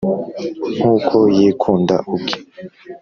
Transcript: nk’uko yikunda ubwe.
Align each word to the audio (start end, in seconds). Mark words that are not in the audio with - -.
nk’uko 0.75 1.17
yikunda 1.37 1.95
ubwe. 2.13 2.35